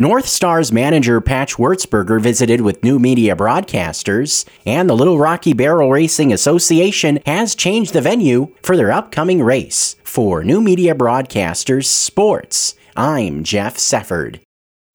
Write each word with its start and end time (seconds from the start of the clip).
North 0.00 0.26
Stars 0.26 0.72
manager 0.72 1.20
Patch 1.20 1.54
Wurzberger 1.54 2.20
visited 2.20 2.62
with 2.62 2.82
new 2.82 2.98
media 2.98 3.36
broadcasters, 3.36 4.44
and 4.66 4.90
the 4.90 4.96
Little 4.96 5.18
Rocky 5.18 5.52
Barrel 5.52 5.88
Racing 5.88 6.32
Association 6.32 7.20
has 7.26 7.54
changed 7.54 7.92
the 7.92 8.00
venue 8.00 8.52
for 8.60 8.76
their 8.76 8.90
upcoming 8.90 9.40
race. 9.40 9.94
For 10.02 10.42
New 10.42 10.60
Media 10.60 10.96
Broadcasters 10.96 11.84
Sports, 11.84 12.74
I'm 12.96 13.44
Jeff 13.44 13.76
Sefford. 13.76 14.40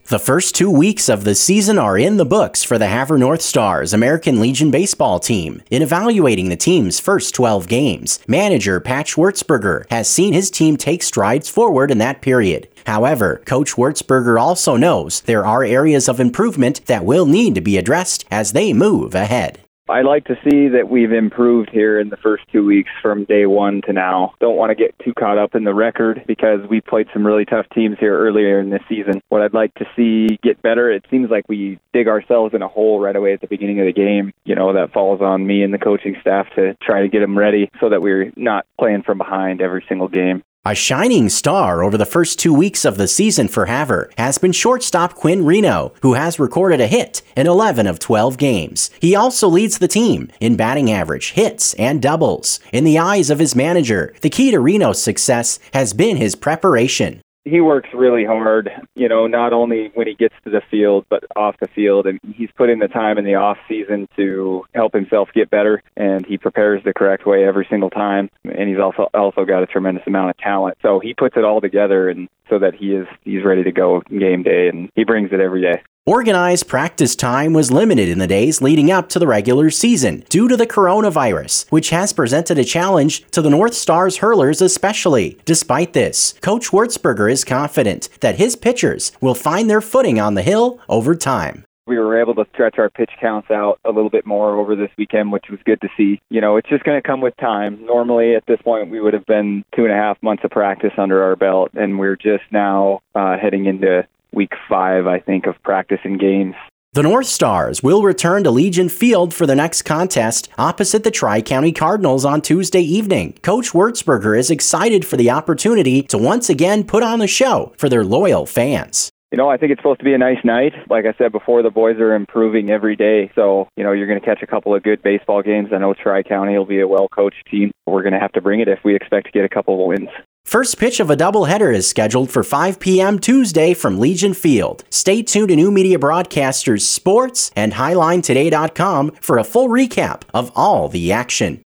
The 0.10 0.18
first 0.18 0.56
two 0.56 0.72
weeks 0.72 1.08
of 1.08 1.24
the 1.24 1.36
season 1.36 1.78
are 1.78 1.96
in 1.96 2.18
the 2.18 2.26
books 2.26 2.64
for 2.64 2.80
the 2.80 2.88
Havre 2.88 3.20
North 3.20 3.44
Stars 3.44 3.94
American 3.94 4.40
Legion 4.40 4.72
baseball 4.72 5.20
team. 5.20 5.62
In 5.70 5.84
evaluating 5.84 6.50
the 6.50 6.58
team's 6.58 7.00
first 7.00 7.36
12 7.36 7.68
games, 7.68 8.18
manager 8.28 8.80
Pat 8.80 9.06
Wurzberger 9.10 9.86
has 9.92 10.10
seen 10.10 10.34
his 10.34 10.50
team 10.50 10.78
take 10.78 11.04
strides 11.04 11.48
forward 11.48 11.92
in 11.92 12.00
that 12.00 12.24
period. 12.24 12.68
However, 12.88 13.44
Coach 13.46 13.76
Wurzberger 13.76 14.42
also 14.42 14.76
knows 14.76 15.22
there 15.22 15.46
are 15.46 15.64
areas 15.64 16.10
of 16.10 16.20
improvement 16.20 16.84
that 16.88 17.06
will 17.06 17.28
need 17.28 17.54
to 17.54 17.62
be 17.62 17.78
addressed 17.78 18.26
as 18.32 18.54
they 18.54 18.74
move 18.74 19.14
ahead. 19.14 19.60
I 19.90 20.04
like 20.04 20.26
to 20.26 20.36
see 20.44 20.68
that 20.70 20.88
we've 20.88 21.12
improved 21.12 21.72
here 21.72 22.00
in 22.00 22.10
the 22.10 22.18
first 22.18 22.44
two 22.52 22.64
weeks 22.64 22.92
from 23.02 23.26
day 23.26 23.48
one 23.48 23.82
to 23.88 23.94
now. 23.94 24.34
Don't 24.40 24.56
want 24.56 24.70
to 24.70 24.76
get 24.76 24.94
too 25.00 25.14
caught 25.14 25.40
up 25.40 25.56
in 25.56 25.64
the 25.64 25.74
record 25.74 26.24
because 26.28 26.60
we 26.70 26.80
played 26.80 27.08
some 27.12 27.26
really 27.26 27.44
tough 27.44 27.66
teams 27.74 27.98
here 28.00 28.18
earlier 28.18 28.60
in 28.60 28.70
this 28.70 28.84
season. 28.88 29.20
What 29.30 29.42
I'd 29.42 29.56
like 29.56 29.74
to 29.76 29.86
see 29.96 30.38
get 30.44 30.62
better, 30.62 30.92
it 30.92 31.06
seems 31.10 31.32
like 31.32 31.50
we 31.50 31.80
dig 31.92 32.08
ourselves 32.08 32.54
in 32.54 32.62
a 32.62 32.68
hole 32.68 33.00
right 33.00 33.16
away 33.16 33.34
at 33.34 33.42
the 33.42 33.48
beginning 33.48 33.80
of 33.80 33.88
the 33.88 33.94
game. 33.94 34.32
You 34.46 34.54
know, 34.54 34.74
that 34.74 34.94
falls 34.94 35.22
on 35.22 35.48
me 35.48 35.64
and 35.64 35.74
the 35.74 35.80
coaching 35.80 36.16
staff 36.22 36.46
to 36.56 36.76
try 36.84 37.02
to 37.02 37.08
get 37.08 37.22
them 37.22 37.38
ready 37.38 37.72
so 37.80 37.90
that 37.90 38.02
we're 38.02 38.32
not 38.36 38.68
playing 38.80 39.02
from 39.02 39.18
behind 39.18 39.60
every 39.60 39.84
single 39.90 40.08
game. 40.08 40.44
A 40.66 40.76
shining 40.76 41.30
star 41.30 41.82
over 41.86 41.98
the 41.98 42.06
first 42.06 42.38
two 42.38 42.54
weeks 42.54 42.84
of 42.84 42.98
the 42.98 43.08
season 43.08 43.48
for 43.48 43.68
Havre 43.68 44.10
has 44.18 44.38
been 44.38 44.52
shortstop 44.52 45.16
Quinn 45.16 45.46
Reno, 45.46 45.94
who 46.02 46.16
has 46.16 46.38
recorded 46.38 46.82
a 46.82 46.88
hit 46.88 47.22
in 47.38 47.48
11 47.48 47.88
of 47.88 47.98
12 47.98 48.38
games. 48.38 48.90
He 49.00 49.16
also 49.16 49.48
leads 49.48 49.78
the 49.78 49.88
team 49.88 50.28
in 50.42 50.58
batting 50.58 50.92
average, 50.92 51.32
hits, 51.32 51.76
and 51.76 52.02
doubles. 52.02 52.60
In 52.74 52.84
the 52.84 53.00
eyes 53.00 53.30
of 53.30 53.40
his 53.40 53.56
manager, 53.56 54.14
the 54.20 54.30
key 54.30 54.52
to 54.52 54.60
Reno's 54.60 55.02
success 55.02 55.60
has 55.74 55.94
been 55.94 56.18
his 56.18 56.36
preparation 56.36 57.22
he 57.50 57.62
works 57.62 57.90
really 57.94 58.26
hard, 58.26 58.70
you 58.96 59.10
know, 59.10 59.28
not 59.28 59.54
only 59.54 59.92
when 59.94 60.08
he 60.08 60.16
gets 60.16 60.36
to 60.44 60.50
the 60.50 60.62
field, 60.70 61.06
but 61.10 61.24
off 61.36 61.56
the 61.60 61.68
field. 61.68 62.06
And 62.06 62.20
he's 62.34 62.50
put 62.56 62.70
in 62.70 62.80
the 62.80 62.88
time 62.88 63.18
in 63.18 63.26
the 63.26 63.36
off 63.36 63.58
season 63.68 64.08
to 64.16 64.66
help 64.74 64.94
himself 64.94 65.30
get 65.34 65.50
better, 65.50 65.82
and 65.98 66.26
he 66.26 66.38
prepares 66.38 66.84
the 66.84 66.94
correct 66.94 67.26
way 67.26 67.46
every 67.46 67.68
single 67.70 67.90
time. 67.90 68.30
And 68.44 68.70
he's 68.70 68.80
also 68.80 69.10
also 69.14 69.46
got 69.46 69.64
a 69.64 69.68
tremendous 69.68 70.04
amount 70.08 70.30
of 70.30 70.38
talent. 70.38 70.78
So 70.82 71.00
he 71.00 71.14
puts 71.14 71.36
it 71.38 71.44
all 71.44 71.62
together, 71.62 72.10
and 72.10 72.30
so 72.50 72.60
that 72.60 72.76
he 72.76 72.94
is 72.94 73.08
he's 73.24 73.44
ready 73.44 73.64
to 73.64 73.72
go 73.72 74.02
game 74.02 74.44
day, 74.44 74.68
and 74.68 74.90
he 74.96 75.04
brings 75.04 75.32
it 75.32 75.40
every 75.40 75.62
day. 75.62 75.82
Organized 76.10 76.68
practice 76.68 77.16
time 77.16 77.54
was 77.54 77.72
limited 77.72 78.10
in 78.10 78.18
the 78.18 78.26
days 78.26 78.64
leading 78.64 78.90
up 78.90 79.10
to 79.10 79.20
the 79.20 79.28
regular 79.28 79.70
season 79.70 80.24
due 80.28 80.48
to 80.48 80.58
the 80.58 80.66
coronavirus, 80.66 81.70
which 81.70 81.92
has 81.92 82.14
presented 82.14 82.58
a 82.58 82.64
challenge 82.64 83.24
to 83.30 83.44
the 83.44 83.50
North 83.52 83.76
Stars 83.76 84.18
hurlers 84.18 84.60
especially. 84.60 85.38
Despite 85.46 85.94
this, 85.94 86.34
Coach 86.42 86.70
Wurzberger 86.70 87.32
is 87.32 87.44
confident 87.44 88.10
that 88.22 88.40
his 88.40 88.56
pitchers 88.56 89.12
will 89.22 89.36
find 89.36 89.70
their 89.70 89.82
footing 89.82 90.20
on 90.20 90.34
the 90.34 90.42
hill 90.42 90.80
over 90.90 91.14
time 91.14 91.64
we 91.86 91.98
were 91.98 92.22
able 92.22 92.36
to 92.36 92.46
stretch 92.54 92.78
our 92.78 92.90
pitch 92.90 93.10
counts 93.20 93.50
out 93.50 93.80
a 93.84 93.90
little 93.90 94.12
bit 94.12 94.24
more 94.24 94.56
over 94.60 94.76
this 94.76 94.92
weekend, 94.96 95.32
which 95.32 95.46
was 95.50 95.60
good 95.66 95.82
to 95.82 95.90
see. 95.98 96.22
You 96.30 96.40
know, 96.40 96.56
it's 96.56 96.70
just 96.70 96.84
going 96.84 97.02
to 97.02 97.08
come 97.08 97.20
with 97.20 97.36
time. 97.38 97.84
Normally, 97.84 98.36
at 98.36 98.46
this 98.46 98.62
point, 98.62 98.92
we 98.92 99.02
would 99.02 99.16
have 99.16 99.26
been 99.26 99.66
two 99.76 99.86
and 99.86 99.92
a 99.92 99.96
half 99.96 100.22
months 100.22 100.44
of 100.44 100.52
practice 100.52 100.94
under 101.00 101.24
our 101.24 101.36
belt, 101.36 101.72
and 101.74 101.98
we're 101.98 102.16
just 102.16 102.44
now 102.52 103.02
uh, 103.16 103.40
heading 103.40 103.66
into 103.66 104.08
week 104.34 104.52
five, 104.68 105.08
I 105.08 105.20
think, 105.20 105.46
of 105.46 105.62
practice 105.64 106.00
and 106.04 106.20
games. 106.20 106.56
The 106.94 107.04
North 107.04 107.28
Stars 107.28 107.84
will 107.84 108.02
return 108.02 108.44
to 108.46 108.52
Legion 108.52 108.90
Field 108.90 109.32
for 109.32 109.46
the 109.46 109.56
next 109.56 109.84
contest 109.84 110.50
opposite 110.58 111.04
the 111.04 111.12
Tri 111.12 111.40
County 111.42 111.72
Cardinals 111.72 112.26
on 112.26 112.42
Tuesday 112.42 112.82
evening. 112.82 113.34
Coach 113.44 113.74
Wurzberger 113.74 114.38
is 114.38 114.50
excited 114.50 115.06
for 115.06 115.16
the 115.16 115.30
opportunity 115.30 116.02
to 116.04 116.18
once 116.18 116.50
again 116.50 116.84
put 116.84 117.04
on 117.04 117.22
a 117.22 117.28
show 117.28 117.74
for 117.78 117.90
their 117.90 118.04
loyal 118.04 118.48
fans. 118.48 119.12
You 119.32 119.38
know, 119.38 119.48
I 119.48 119.58
think 119.58 119.72
it's 119.72 119.80
supposed 119.80 120.00
to 120.00 120.06
be 120.06 120.16
a 120.16 120.18
nice 120.18 120.44
night. 120.44 120.74
Like 120.90 121.06
I 121.06 121.14
said 121.20 121.32
before, 121.32 121.62
the 121.62 121.70
boys 121.70 121.98
are 121.98 122.16
improving 122.16 122.72
every 122.72 122.96
day. 122.96 123.32
So, 123.36 123.68
you 123.78 123.84
know, 123.84 123.92
you're 123.92 124.08
going 124.08 124.20
to 124.20 124.26
catch 124.26 124.42
a 124.42 124.48
couple 124.48 124.74
of 124.74 124.82
good 124.82 125.04
baseball 125.04 125.44
games. 125.44 125.70
I 125.72 125.78
know 125.78 125.94
Tri 125.94 126.24
County 126.24 126.58
will 126.58 126.66
be 126.66 126.80
a 126.80 126.88
well 126.88 127.08
coached 127.08 127.46
team. 127.52 127.70
We're 127.86 128.02
going 128.02 128.14
to 128.14 128.20
have 128.20 128.32
to 128.32 128.42
bring 128.42 128.62
it 128.62 128.68
if 128.68 128.80
we 128.84 128.96
expect 128.96 129.28
to 129.28 129.32
get 129.32 129.46
a 129.46 129.50
couple 129.50 129.80
of 129.80 129.88
wins. 129.88 130.10
First 130.50 130.80
pitch 130.80 131.00
of 131.00 131.12
a 131.12 131.16
doubleheader 131.16 131.72
is 131.72 131.88
scheduled 131.88 132.32
for 132.32 132.44
5 132.44 132.80
p.m. 132.80 133.20
Tuesday 133.20 133.76
from 133.76 134.00
Legion 134.00 134.34
Field. 134.34 134.84
Stay 134.90 135.22
tuned 135.22 135.50
to 135.50 135.56
New 135.56 135.70
Media 135.70 136.00
Broadcasters 136.00 136.82
Sports 136.82 137.52
and 137.56 137.74
HighlineToday.com 137.74 139.12
for 139.22 139.38
a 139.38 139.44
full 139.44 139.68
recap 139.70 140.24
of 140.34 140.52
all 140.56 140.90
the 140.90 141.12
action. 141.12 141.62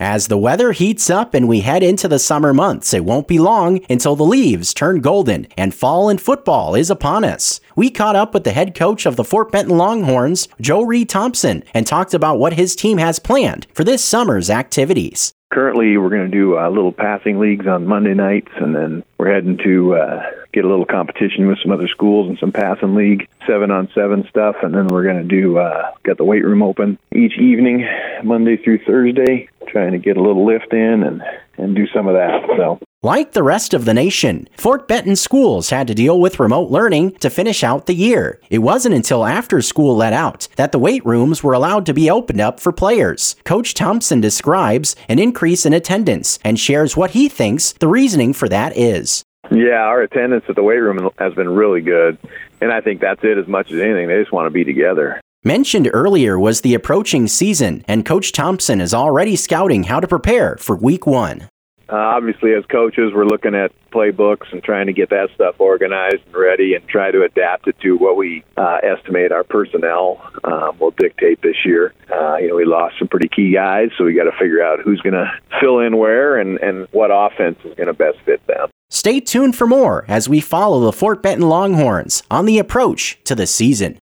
As 0.00 0.26
the 0.26 0.36
weather 0.36 0.72
heats 0.72 1.08
up 1.08 1.32
and 1.32 1.46
we 1.46 1.60
head 1.60 1.84
into 1.84 2.08
the 2.08 2.18
summer 2.18 2.52
months, 2.52 2.92
it 2.92 3.04
won't 3.04 3.28
be 3.28 3.38
long 3.38 3.78
until 3.88 4.16
the 4.16 4.24
leaves 4.24 4.74
turn 4.74 5.00
golden 5.00 5.46
and 5.56 5.72
fall 5.72 6.08
in 6.08 6.18
football 6.18 6.74
is 6.74 6.90
upon 6.90 7.22
us. 7.22 7.60
We 7.76 7.88
caught 7.88 8.16
up 8.16 8.34
with 8.34 8.42
the 8.42 8.50
head 8.50 8.74
coach 8.74 9.06
of 9.06 9.14
the 9.14 9.22
Fort 9.22 9.52
Benton 9.52 9.78
Longhorns, 9.78 10.48
Joe 10.60 10.82
Reed 10.82 11.08
Thompson, 11.08 11.62
and 11.72 11.86
talked 11.86 12.12
about 12.12 12.40
what 12.40 12.54
his 12.54 12.74
team 12.74 12.98
has 12.98 13.20
planned 13.20 13.68
for 13.72 13.84
this 13.84 14.04
summer's 14.04 14.50
activities 14.50 15.32
currently 15.54 15.96
we're 15.96 16.10
going 16.10 16.28
to 16.28 16.36
do 16.36 16.58
uh, 16.58 16.68
little 16.68 16.92
passing 16.92 17.38
leagues 17.38 17.66
on 17.66 17.86
Monday 17.86 18.12
nights, 18.12 18.50
and 18.56 18.74
then 18.74 19.04
we're 19.16 19.32
heading 19.32 19.56
to 19.58 19.94
uh, 19.94 20.22
get 20.52 20.64
a 20.64 20.68
little 20.68 20.84
competition 20.84 21.46
with 21.46 21.58
some 21.62 21.70
other 21.70 21.86
schools 21.86 22.28
and 22.28 22.38
some 22.38 22.50
passing 22.50 22.96
league 22.96 23.28
seven 23.46 23.70
on 23.70 23.88
seven 23.94 24.26
stuff, 24.28 24.56
and 24.62 24.74
then 24.74 24.88
we're 24.88 25.04
going 25.04 25.22
to 25.22 25.24
do 25.24 25.58
uh, 25.58 25.92
get 26.04 26.18
the 26.18 26.24
weight 26.24 26.44
room 26.44 26.62
open 26.62 26.98
each 27.14 27.38
evening, 27.38 27.88
Monday 28.24 28.56
through 28.56 28.84
Thursday, 28.84 29.48
trying 29.68 29.92
to 29.92 29.98
get 29.98 30.16
a 30.16 30.22
little 30.22 30.44
lift 30.44 30.72
in 30.72 31.04
and 31.04 31.22
and 31.56 31.76
do 31.76 31.86
some 31.86 32.08
of 32.08 32.14
that. 32.14 32.42
So 32.56 32.80
like 33.04 33.32
the 33.32 33.42
rest 33.42 33.74
of 33.74 33.84
the 33.84 33.94
nation, 33.94 34.48
Fort 34.56 34.88
Benton 34.88 35.16
schools 35.16 35.70
had 35.70 35.86
to 35.86 35.94
deal 35.94 36.18
with 36.18 36.40
remote 36.40 36.70
learning 36.70 37.12
to 37.20 37.30
finish 37.30 37.62
out 37.62 37.86
the 37.86 37.94
year. 37.94 38.40
It 38.50 38.58
wasn't 38.58 38.94
until 38.94 39.24
after 39.24 39.60
school 39.60 39.94
let 39.94 40.12
out 40.12 40.48
that 40.56 40.72
the 40.72 40.78
weight 40.78 41.04
rooms 41.04 41.42
were 41.42 41.52
allowed 41.52 41.86
to 41.86 41.94
be 41.94 42.10
opened 42.10 42.40
up 42.40 42.58
for 42.58 42.72
players. 42.72 43.36
Coach 43.44 43.74
Thompson 43.74 44.20
describes 44.20 44.96
an 45.08 45.18
increase 45.18 45.66
in 45.66 45.72
attendance 45.72 46.38
and 46.42 46.58
shares 46.58 46.96
what 46.96 47.10
he 47.10 47.28
thinks 47.28 47.72
the 47.72 47.88
reasoning 47.88 48.32
for 48.32 48.48
that 48.48 48.76
is. 48.76 49.22
Yeah, 49.50 49.82
our 49.82 50.02
attendance 50.02 50.44
at 50.48 50.56
the 50.56 50.62
weight 50.62 50.78
room 50.78 51.10
has 51.18 51.34
been 51.34 51.50
really 51.50 51.82
good. 51.82 52.18
And 52.60 52.72
I 52.72 52.80
think 52.80 53.00
that's 53.00 53.22
it 53.22 53.36
as 53.36 53.46
much 53.46 53.70
as 53.70 53.78
anything. 53.80 54.08
They 54.08 54.18
just 54.18 54.32
want 54.32 54.46
to 54.46 54.50
be 54.50 54.64
together. 54.64 55.20
Mentioned 55.46 55.90
earlier 55.92 56.38
was 56.38 56.62
the 56.62 56.72
approaching 56.72 57.28
season, 57.28 57.84
and 57.86 58.06
Coach 58.06 58.32
Thompson 58.32 58.80
is 58.80 58.94
already 58.94 59.36
scouting 59.36 59.84
how 59.84 60.00
to 60.00 60.08
prepare 60.08 60.56
for 60.58 60.74
week 60.74 61.06
one. 61.06 61.48
Uh, 61.94 62.16
obviously, 62.16 62.52
as 62.54 62.64
coaches, 62.66 63.12
we're 63.14 63.24
looking 63.24 63.54
at 63.54 63.70
playbooks 63.92 64.50
and 64.50 64.64
trying 64.64 64.86
to 64.88 64.92
get 64.92 65.10
that 65.10 65.28
stuff 65.32 65.54
organized 65.60 66.26
and 66.26 66.34
ready 66.34 66.74
and 66.74 66.84
try 66.88 67.12
to 67.12 67.22
adapt 67.22 67.68
it 67.68 67.78
to 67.78 67.96
what 67.96 68.16
we 68.16 68.42
uh, 68.56 68.78
estimate 68.82 69.30
our 69.30 69.44
personnel 69.44 70.20
um, 70.42 70.76
will 70.80 70.90
dictate 70.90 71.40
this 71.42 71.54
year. 71.64 71.94
Uh, 72.10 72.34
you 72.38 72.48
know, 72.48 72.56
we 72.56 72.64
lost 72.64 72.96
some 72.98 73.06
pretty 73.06 73.28
key 73.28 73.52
guys, 73.52 73.90
so 73.96 74.02
we 74.02 74.12
got 74.12 74.24
to 74.24 74.32
figure 74.32 74.60
out 74.60 74.80
who's 74.80 75.00
going 75.02 75.14
to 75.14 75.30
fill 75.60 75.78
in 75.78 75.96
where 75.96 76.36
and, 76.36 76.58
and 76.58 76.88
what 76.90 77.10
offense 77.12 77.60
is 77.64 77.72
going 77.76 77.86
to 77.86 77.94
best 77.94 78.18
fit 78.24 78.44
them. 78.48 78.68
Stay 78.90 79.20
tuned 79.20 79.54
for 79.54 79.68
more 79.68 80.04
as 80.08 80.28
we 80.28 80.40
follow 80.40 80.80
the 80.80 80.92
Fort 80.92 81.22
Benton 81.22 81.48
Longhorns 81.48 82.24
on 82.28 82.44
the 82.44 82.58
approach 82.58 83.20
to 83.22 83.36
the 83.36 83.46
season. 83.46 84.00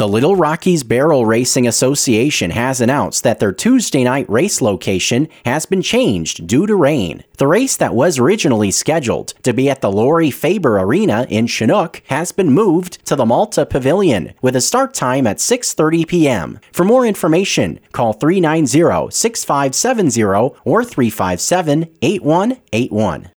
The 0.00 0.08
Little 0.08 0.34
Rockies 0.34 0.82
Barrel 0.82 1.26
Racing 1.26 1.66
Association 1.66 2.52
has 2.52 2.80
announced 2.80 3.22
that 3.22 3.38
their 3.38 3.52
Tuesday 3.52 4.02
night 4.02 4.24
race 4.30 4.62
location 4.62 5.28
has 5.44 5.66
been 5.66 5.82
changed 5.82 6.46
due 6.46 6.66
to 6.66 6.74
rain. 6.74 7.22
The 7.36 7.46
race 7.46 7.76
that 7.76 7.94
was 7.94 8.18
originally 8.18 8.70
scheduled 8.70 9.34
to 9.42 9.52
be 9.52 9.68
at 9.68 9.82
the 9.82 9.92
Lori 9.92 10.30
Faber 10.30 10.78
Arena 10.78 11.26
in 11.28 11.46
Chinook 11.46 12.00
has 12.06 12.32
been 12.32 12.50
moved 12.50 13.04
to 13.04 13.14
the 13.14 13.26
Malta 13.26 13.66
Pavilion 13.66 14.32
with 14.40 14.56
a 14.56 14.62
start 14.62 14.94
time 14.94 15.26
at 15.26 15.36
6:30 15.36 16.08
p.m. 16.08 16.60
For 16.72 16.84
more 16.84 17.04
information, 17.04 17.78
call 17.92 18.14
390-6570 18.14 20.56
or 20.64 20.82
357-8181. 20.82 23.30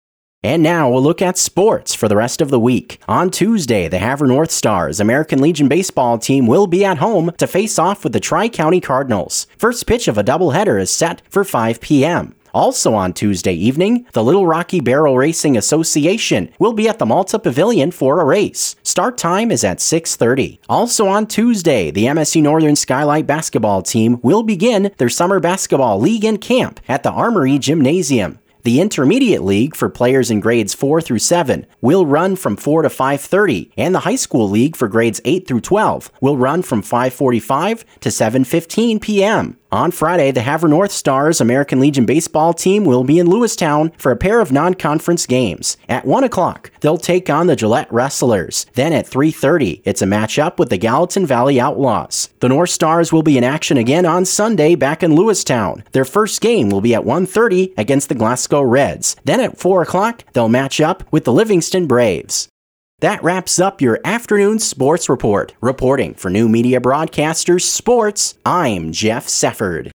And 0.42 0.62
now 0.62 0.88
we'll 0.88 1.02
look 1.02 1.20
at 1.20 1.36
sports 1.36 1.94
for 1.94 2.08
the 2.08 2.16
rest 2.16 2.40
of 2.40 2.48
the 2.48 2.58
week. 2.58 2.98
On 3.06 3.30
Tuesday, 3.30 3.88
the 3.88 3.98
Havre 3.98 4.26
North 4.26 4.50
Stars 4.50 4.98
American 4.98 5.40
Legion 5.42 5.68
baseball 5.68 6.18
team 6.18 6.46
will 6.46 6.66
be 6.66 6.82
at 6.82 6.96
home 6.96 7.30
to 7.36 7.46
face 7.46 7.78
off 7.78 8.04
with 8.04 8.14
the 8.14 8.20
Tri 8.20 8.48
County 8.48 8.80
Cardinals. 8.80 9.46
First 9.58 9.86
pitch 9.86 10.08
of 10.08 10.16
a 10.16 10.24
doubleheader 10.24 10.80
is 10.80 10.90
set 10.90 11.20
for 11.28 11.44
5 11.44 11.82
p.m. 11.82 12.34
Also 12.54 12.94
on 12.94 13.12
Tuesday 13.12 13.52
evening, 13.52 14.06
the 14.12 14.24
Little 14.24 14.46
Rocky 14.46 14.80
Barrel 14.80 15.16
Racing 15.16 15.56
Association 15.56 16.50
will 16.58 16.72
be 16.72 16.88
at 16.88 16.98
the 16.98 17.06
Malta 17.06 17.38
Pavilion 17.38 17.90
for 17.90 18.20
a 18.20 18.24
race. 18.24 18.76
Start 18.82 19.16
time 19.18 19.52
is 19.52 19.62
at 19.62 19.78
6:30. 19.78 20.58
Also 20.68 21.06
on 21.06 21.26
Tuesday, 21.26 21.90
the 21.90 22.06
MSC 22.06 22.42
Northern 22.42 22.76
Skylight 22.76 23.26
basketball 23.26 23.82
team 23.82 24.18
will 24.22 24.42
begin 24.42 24.90
their 24.96 25.08
summer 25.08 25.38
basketball 25.38 26.00
league 26.00 26.24
and 26.24 26.40
camp 26.40 26.80
at 26.88 27.02
the 27.02 27.10
Armory 27.12 27.58
Gymnasium. 27.58 28.39
The 28.62 28.78
Intermediate 28.78 29.42
League 29.42 29.74
for 29.74 29.88
players 29.88 30.30
in 30.30 30.40
grades 30.40 30.74
4 30.74 31.00
through 31.00 31.20
7 31.20 31.64
will 31.80 32.04
run 32.04 32.36
from 32.36 32.56
4 32.56 32.82
to 32.82 32.90
5:30, 32.90 33.70
and 33.78 33.94
the 33.94 34.00
High 34.00 34.16
School 34.16 34.50
League 34.50 34.76
for 34.76 34.86
grades 34.86 35.18
8 35.24 35.46
through 35.46 35.62
12 35.62 36.10
will 36.20 36.36
run 36.36 36.60
from 36.60 36.82
5:45 36.82 37.84
to 38.00 38.10
7:15 38.10 39.00
p.m. 39.00 39.56
On 39.72 39.92
Friday, 39.92 40.32
the 40.32 40.42
Havre 40.42 40.68
North 40.68 40.90
Stars 40.90 41.40
American 41.40 41.78
Legion 41.78 42.04
baseball 42.04 42.52
team 42.52 42.84
will 42.84 43.04
be 43.04 43.20
in 43.20 43.28
Lewistown 43.28 43.92
for 43.96 44.10
a 44.10 44.16
pair 44.16 44.40
of 44.40 44.50
non-conference 44.50 45.26
games. 45.26 45.76
At 45.88 46.04
1 46.04 46.24
o'clock, 46.24 46.72
they'll 46.80 46.98
take 46.98 47.30
on 47.30 47.46
the 47.46 47.54
Gillette 47.54 47.92
Wrestlers. 47.92 48.66
Then 48.74 48.92
at 48.92 49.06
3.30, 49.06 49.82
it's 49.84 50.02
a 50.02 50.06
matchup 50.06 50.58
with 50.58 50.70
the 50.70 50.76
Gallatin 50.76 51.24
Valley 51.24 51.60
Outlaws. 51.60 52.30
The 52.40 52.48
North 52.48 52.70
Stars 52.70 53.12
will 53.12 53.22
be 53.22 53.38
in 53.38 53.44
action 53.44 53.76
again 53.76 54.06
on 54.06 54.24
Sunday 54.24 54.74
back 54.74 55.04
in 55.04 55.12
Lewistown. 55.12 55.84
Their 55.92 56.04
first 56.04 56.40
game 56.40 56.68
will 56.68 56.80
be 56.80 56.96
at 56.96 57.04
1.30 57.04 57.72
against 57.78 58.08
the 58.08 58.16
Glasgow 58.16 58.62
Reds. 58.62 59.14
Then 59.24 59.38
at 59.38 59.56
4 59.56 59.82
o'clock, 59.82 60.24
they'll 60.32 60.48
match 60.48 60.80
up 60.80 61.04
with 61.12 61.24
the 61.24 61.32
Livingston 61.32 61.86
Braves. 61.86 62.48
That 63.00 63.22
wraps 63.22 63.58
up 63.58 63.80
your 63.80 63.98
afternoon 64.04 64.58
sports 64.58 65.08
report. 65.08 65.54
Reporting 65.62 66.12
for 66.12 66.28
New 66.28 66.50
Media 66.50 66.80
Broadcasters 66.80 67.62
Sports, 67.62 68.34
I'm 68.44 68.92
Jeff 68.92 69.26
Sefford. 69.26 69.90